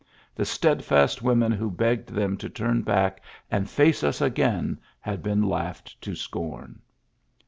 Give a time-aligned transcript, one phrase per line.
[0.33, 5.43] The steadfast women who begged them to turn back and face us again had been
[5.43, 6.81] laughed to scorn.''